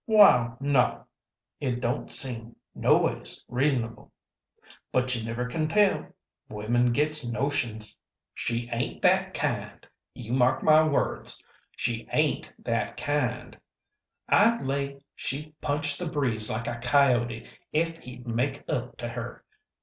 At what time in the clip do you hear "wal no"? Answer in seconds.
0.07-1.05